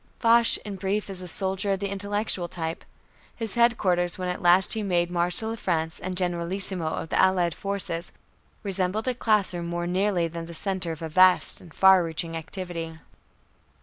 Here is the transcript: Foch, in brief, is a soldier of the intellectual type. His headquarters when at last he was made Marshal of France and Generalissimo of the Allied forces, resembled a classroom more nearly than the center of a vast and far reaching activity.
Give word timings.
Foch, 0.19 0.57
in 0.65 0.77
brief, 0.77 1.11
is 1.11 1.21
a 1.21 1.27
soldier 1.27 1.73
of 1.73 1.79
the 1.79 1.87
intellectual 1.91 2.47
type. 2.47 2.83
His 3.35 3.53
headquarters 3.53 4.17
when 4.17 4.29
at 4.29 4.41
last 4.41 4.73
he 4.73 4.81
was 4.81 4.89
made 4.89 5.11
Marshal 5.11 5.51
of 5.51 5.59
France 5.59 5.99
and 5.99 6.17
Generalissimo 6.17 6.87
of 6.87 7.09
the 7.09 7.21
Allied 7.21 7.53
forces, 7.53 8.11
resembled 8.63 9.07
a 9.07 9.13
classroom 9.13 9.67
more 9.67 9.85
nearly 9.85 10.27
than 10.27 10.47
the 10.47 10.55
center 10.55 10.91
of 10.91 11.03
a 11.03 11.07
vast 11.09 11.61
and 11.61 11.71
far 11.71 12.03
reaching 12.03 12.35
activity. 12.35 12.97